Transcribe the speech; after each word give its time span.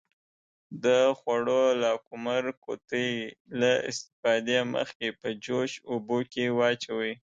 د 0.83 0.85
خوړو 1.17 1.61
لاکمُر 1.83 2.43
قوطي 2.63 3.09
له 3.59 3.71
استفادې 3.89 4.59
مخکې 4.75 5.07
په 5.19 5.27
جوش 5.45 5.71
اوبو 5.91 6.17
کې 6.31 6.45
واچوئ. 6.57 7.11